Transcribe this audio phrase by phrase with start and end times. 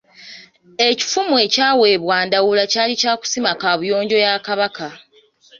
[0.89, 4.87] EKifumu ekyaweebwa Ndawula kyali kya kusima kaabuyonjo ya Kabaka.